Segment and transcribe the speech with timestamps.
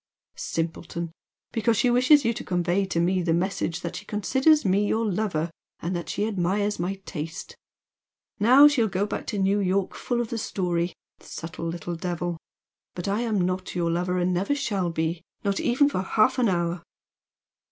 [0.35, 1.11] "Simpleton!
[1.51, 5.05] Because she wishes you to convey to me the message that she considers me your
[5.05, 7.55] lover and that she admires my taste!
[8.39, 10.95] Now she'll go back to New York full of the story!
[11.19, 12.37] Subtle little devil!
[12.95, 16.49] But I am not your lover, and never shall be, not even for half an
[16.49, 16.81] hour!"